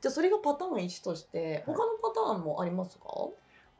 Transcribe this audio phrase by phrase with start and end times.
[0.00, 3.04] じゃあそれがパターン1として他のパターンもありますか、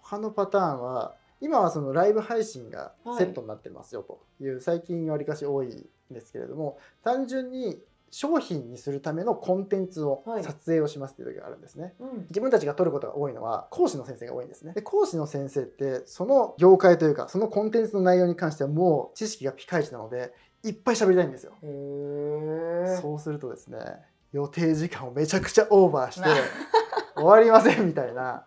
[0.02, 7.79] 他のパターンは今はそのライブ配信がセットになってますよという最近わりかし多いんですけれども単純に
[8.11, 11.95] 商品にするためのコンテンツをはい撮影をしますっていう時があるんですね。
[12.00, 14.73] うん自分たちが取ることが多いのは講師の先生が多いんですね。
[14.75, 20.34] で講師の先生ってその業界というかそのコンテンツの内容に関してはもう知識がピカイチなので
[20.64, 21.52] いっぱい喋りたいんですよ。
[23.00, 23.79] そうするとですね
[24.32, 26.29] 予定時間をめちゃくちゃオーバーして
[27.16, 28.44] 終わりませんみたいな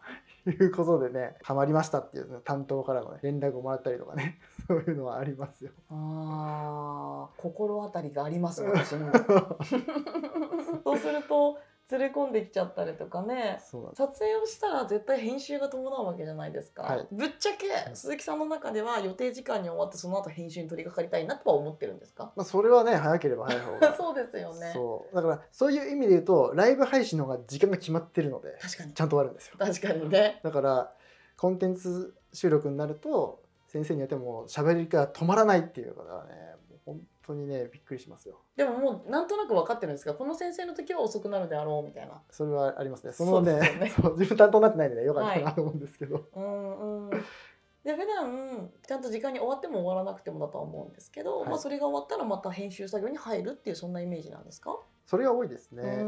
[0.49, 5.71] いうことでねハマりましたっていう担当からの、ね、連絡をもらったりとかね そういうのはありますよ。
[5.89, 9.11] あー心当たりがあります私にも
[10.83, 11.57] そうすると
[11.91, 13.59] 連れ込んできちゃったりとかね。
[13.93, 17.07] 撮影をしたら絶対編集が伴うわけじゃないですか、はい。
[17.11, 22.31] ぶっちゃけ鈴木さんの中では予定時間に終わってその後編集に取り掛かりたいなとは思ってるんですか？
[22.35, 24.71] まあ、それはね早ければ早い方が そうですよね。
[24.73, 25.15] そう。
[25.15, 28.93] だからそういう意味で言うとライブ配信の方が時間が決まってるので確かに。
[28.93, 29.55] ちゃんと終わるんですよ。
[29.59, 30.39] 確かにね。
[30.43, 30.93] だから
[31.37, 33.42] コンテンツ収録になると
[33.73, 36.31] 先生によっても喋りが止まらないっていう方はね
[36.69, 38.39] もう本当にねびっくりしますよ。
[38.55, 42.21] でももうなんとなく分かってるんですがこの先生の時は遅くなるであろうみたいな。
[42.29, 43.13] それはありますね。
[43.13, 47.07] そのねそねそう自分担当になってないんでねよかったなと思うんですけど、うん。
[47.07, 47.09] うん。
[47.83, 51.49] で普段ちゃんと時間に終わっても終わらなくてもだとは思うんですけど、はい。
[51.49, 56.03] まあ、それが終わったらまた編集作業に入るっていうそんなイメージなんですか、それが多いですうね、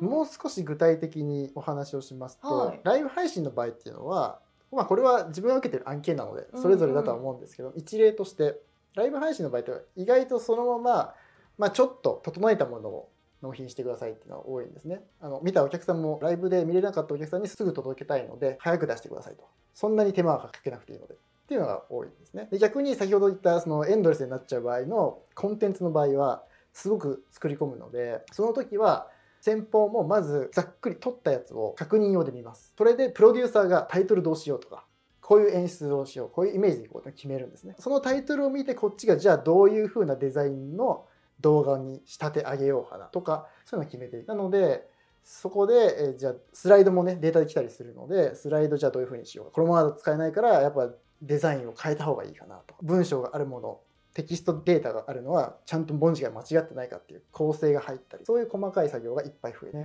[0.00, 2.80] もう少し具体的にお話をしますと、はい。
[2.84, 4.40] ライブ配信の場合っていうのは、
[4.74, 8.60] まあ、これは自分が受けてる案件なのでそれぞれだとは思うんですけど、一例として
[8.94, 11.14] ライブ配信の場合って意外とそのまま、
[11.58, 13.08] まあ、ちょっと整えたものを
[13.42, 15.02] 納品してくださいっていうのが多いんですね。
[15.20, 19.44] あの見たお客さんもライブで見れなかったお客さんにすぐ届けたいので早く出してくださいと。
[19.74, 22.48] そんなに手間はかけなくていいのでっていうのが多いんですね。
[22.50, 29.08] で逆に先ほど言ったそのエンドレスになっちゃう場合のコンテンツの場合はすごく作り込むのでその時は
[29.44, 32.72] 先方もまずざっくり撮ったやつを確認用で見ます。
[32.78, 34.86] それでプロデューサーがタイトルどうしようとか
[35.20, 37.76] こういう演出をしようこういうイメージでいこうと決めるんですね。
[37.78, 41.04] そのタイトルを見てこっちがじゃあどういう風なデザインの
[41.40, 44.28] 動画に仕立て上げようかなとかそういうのを決めていく。
[44.28, 44.88] なので
[45.22, 49.52] そこで、えーじゃあスライドもねデータで来たりするのでスライドじゃあどういう風にしようか。
[49.52, 50.88] このままだと使えないからやっぱ
[51.20, 52.74] デザインを変えた方がいいかなと。
[52.80, 53.80] 文章があるもの
[54.14, 59.84] テキストデータがあるのはちゃんと文字が間違ってないかっていう構成が入ったりそういう細かい作業がいっぱい増えうーね、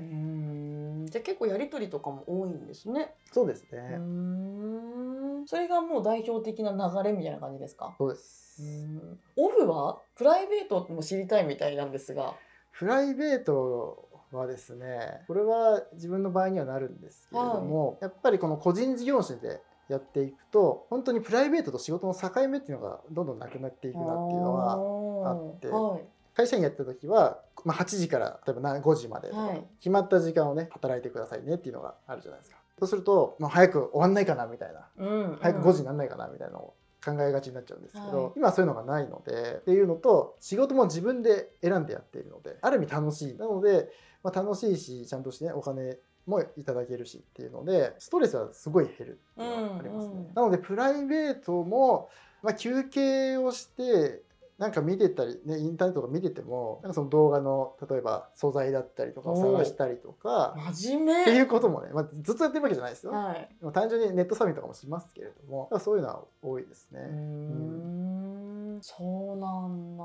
[1.04, 1.06] ん。
[1.08, 3.16] じゃあ結構やり取りとかも多いんですね。
[3.32, 5.46] そうですね、ん。
[5.48, 7.96] それがもう代表的な流れみたいな感じですか？
[7.98, 12.36] そうです、うオフはプライベートも知りたいみたいなんですが。
[12.72, 26.02] プライベートはですねこれは自分の場合にはなるんですけれども、やっぱりこの個人事業主でやっていくと本当にプライベートと仕事の境目っていうのがどんどんなくなっていくなっていうのははあってはい。
[26.36, 29.64] 会社員やってた時は、まあ、8時から例えばな5時までとか、はい。
[29.80, 32.58] 決まった時間をね働いてくださいねっていうのがあるじゃないですか。
[32.80, 36.74] そうすると、まあ、早く終わんないかなみたいなうん早く5時になんないかなみたいなのを
[37.04, 38.34] 考えがちになっちゃうんですけど、はい。
[38.38, 43.38] 今はそういうのがないのでっていうのと仕事も自分で選んでやっているのである意味楽しい。
[43.38, 43.90] なので、
[44.24, 45.98] まあ、楽しいしちゃんとして、ね、お金
[46.30, 50.34] もいただけるしっていうのでストレスはすごい減るっていうのがありますね、うんうん。
[50.34, 52.10] なのでプライベートも、
[52.42, 54.22] まあ、休憩をして
[54.58, 61.22] なんか見てたり、ね、インターネットとか見ててもなんかその動画の例えば素材だったりとかを探したりとか真面目。
[61.22, 63.14] っていうこともね、まあ、ずっとやってるわけじゃないですよ。
[63.14, 63.50] はい。
[63.62, 67.00] まあ単純にネットサミットとかもしますけれどもそういうのは多いですね。
[67.00, 68.80] うーん。
[68.82, 70.04] そうなんだ。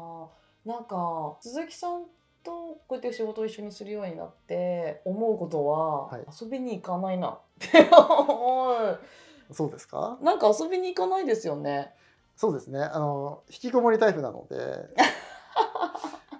[0.64, 2.04] なんか鈴木さん
[2.44, 6.24] とこうやって仕事を一緒にするようになって思うことは、はい。
[6.40, 8.98] 遊びに行かないなって 思う。
[9.52, 10.18] そうですか？
[10.22, 11.94] なんか遊びに行かないですよね。
[12.36, 12.80] そうですね。
[12.80, 14.56] あの引きこもりタイプなので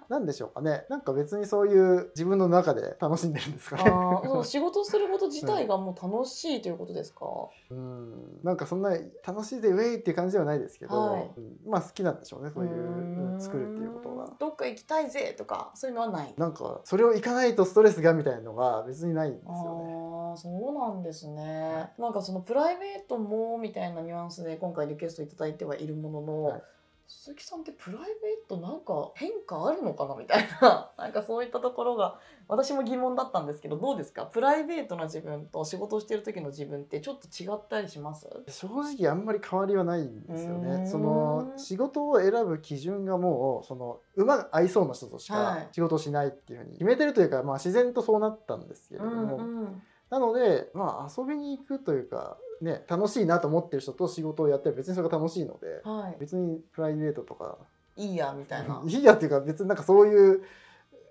[0.09, 0.85] なんでしょうかね。
[0.89, 3.89] なんか別にそういう自分の中で楽しんでるんですかあね。
[3.91, 7.25] ー そう仕事すること自体がもう楽しいということですか、
[7.71, 8.39] うん。
[8.43, 8.91] なんかそんな
[9.25, 11.33] 楽しいでウェイっていう感じではないですけど、はい。
[11.37, 11.59] うん。
[11.65, 14.29] まあ好きなんでしょうねそういううん作るっていうことが。
[14.39, 16.33] どっか行きたいぜとかそういうのはない。
[16.37, 20.05] なんかそれを行かないとストレスがみたいなのが別にないんですよね。
[20.37, 21.93] そうなんですね。
[21.97, 26.63] なんかそのプライベートもみたいなニュアンスで今回リクエストいただいてはいるものの、はい
[27.07, 30.91] 鈴木さんってプライベートなんか変化あるのかなみたいな。
[30.97, 34.25] なんかそういったところが私も疑問だったんですけどどうですか？
[34.25, 38.27] プライベートな自分と仕事をしてる時の自分ってちょっと違ったりします？
[38.47, 40.87] 正直あんまり変わりはないんですよね。
[40.87, 57.57] その仕事を選ぶ基準がもうその馬が合いそうな人としはいか仕事をしないっていうふうに決めてるというか、まあ、自然とそうなったんですけれども、んなので、まあ、遊びに行くというか、ね、楽しいなと思ってる人と仕事をやって別にそれが楽しいのではい、別にプライベートとか
[57.97, 58.81] いいやみたいな。
[58.85, 60.43] いいやっていうか別になんかそういう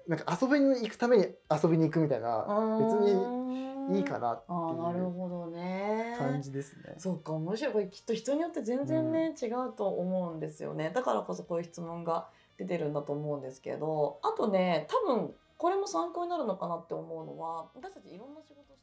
[0.07, 2.45] なんか遊びに行くために遊びに行くみたいな
[2.79, 2.93] 別
[3.91, 6.15] にいいかなってあーなるいうほどね。
[6.19, 6.95] 感じですね。
[6.99, 7.73] そうか面白い。
[7.73, 10.91] これきっと人によって全然ね、違うと思うんですよね。
[10.95, 18.74] だからこそこういう質問が出てるんだと思うんですけどあとね多分これも参考になるのかなって思うのは私たちいろんな仕事